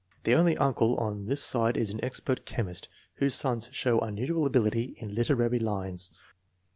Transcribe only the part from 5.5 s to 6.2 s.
lines.